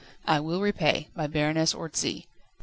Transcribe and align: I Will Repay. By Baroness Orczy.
I 0.25 0.39
Will 0.39 0.61
Repay. 0.61 1.09
By 1.15 1.27
Baroness 1.27 1.75
Orczy. 1.75 2.25